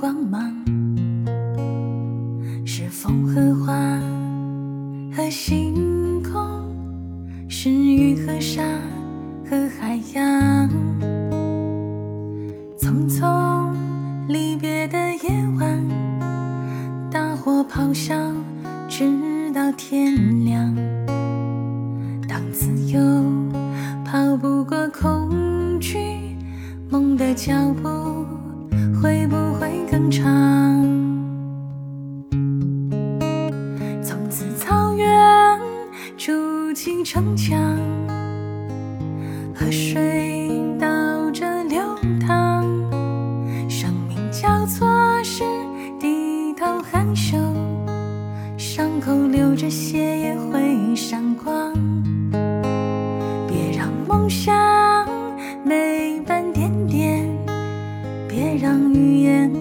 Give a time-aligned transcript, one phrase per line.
[0.00, 0.54] 光芒
[2.64, 4.00] 是风和花
[5.12, 6.40] 和星空
[7.48, 8.62] 是雨和沙
[9.44, 10.68] 和海洋。
[12.78, 13.74] 匆匆
[14.28, 15.84] 离别的夜晚
[17.10, 18.14] 大火咆哮
[18.88, 20.72] 直到天亮。
[22.28, 23.00] 当自由
[24.04, 26.36] 跑不过恐惧
[26.88, 27.52] 梦的脚
[27.82, 28.07] 步
[36.80, 37.76] 起城墙，
[39.52, 40.48] 河水
[40.78, 41.82] 倒着流
[42.24, 42.62] 淌，
[43.68, 44.86] 生命交错
[45.24, 45.42] 时
[45.98, 47.36] 低头含羞，
[48.56, 51.72] 伤口流着血也会闪光。
[53.48, 54.54] 别让梦想
[55.64, 57.28] 没半点点，
[58.28, 59.52] 别让语言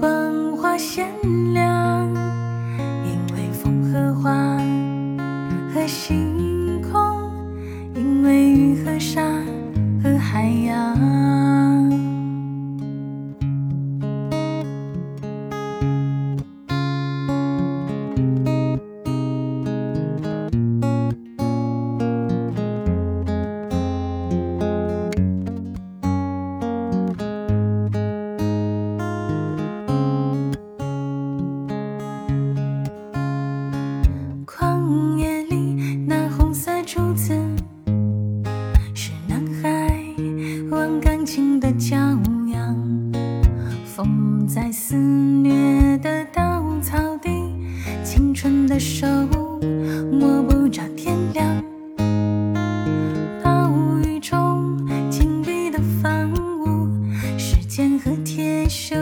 [0.00, 1.06] 光滑鲜
[1.52, 1.73] 亮，
[43.96, 47.30] 风在肆虐的稻草地，
[48.02, 49.06] 青春的手
[50.10, 51.62] 摸不着天亮。
[53.40, 53.70] 暴
[54.04, 56.88] 雨中紧闭的房屋，
[57.38, 58.96] 时间和铁锈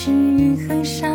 [0.00, 1.08] 是雨和沙。